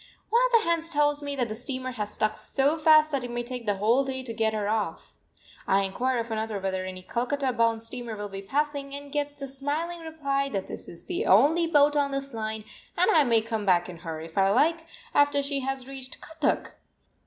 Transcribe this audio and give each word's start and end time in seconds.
One 0.31 0.41
of 0.47 0.51
the 0.53 0.67
hands 0.67 0.89
tells 0.89 1.21
me 1.21 1.35
that 1.35 1.47
the 1.47 1.55
steamer 1.55 1.91
has 1.91 2.11
stuck 2.11 2.35
so 2.35 2.75
fast 2.75 3.11
that 3.11 3.23
it 3.23 3.29
may 3.29 3.43
take 3.43 3.67
the 3.67 3.75
whole 3.75 4.03
day 4.03 4.23
to 4.23 4.33
get 4.33 4.51
her 4.51 4.67
off. 4.67 5.13
I 5.67 5.83
inquire 5.83 6.17
of 6.17 6.31
another 6.31 6.59
whether 6.59 6.83
any 6.83 7.03
Calcutta 7.03 7.53
bound 7.53 7.83
steamer 7.83 8.15
will 8.17 8.27
be 8.27 8.41
passing, 8.41 8.95
and 8.95 9.11
get 9.11 9.37
the 9.37 9.47
smiling 9.47 9.99
reply 9.99 10.49
that 10.49 10.65
this 10.65 10.87
is 10.87 11.05
the 11.05 11.27
only 11.27 11.67
boat 11.67 11.95
on 11.95 12.09
this 12.09 12.33
line, 12.33 12.63
and 12.97 13.11
I 13.11 13.23
may 13.23 13.41
come 13.43 13.63
back 13.63 13.89
in 13.89 13.97
her, 13.99 14.19
if 14.19 14.39
I 14.39 14.49
like, 14.49 14.87
after 15.13 15.43
she 15.43 15.59
has 15.59 15.87
reached 15.87 16.19
Cuttack! 16.19 16.79